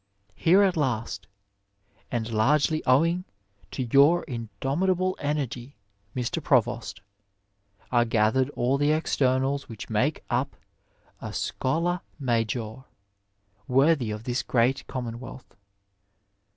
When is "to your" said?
3.69-4.23